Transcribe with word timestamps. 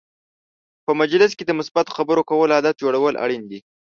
په 0.85 0.91
مجلس 1.01 1.31
کې 1.37 1.43
د 1.45 1.51
مثبت 1.59 1.87
خبرو 1.95 2.27
کولو 2.29 2.55
عادت 2.57 2.75
جوړول 2.83 3.13
اړین 3.23 3.43
دي. 3.51 3.59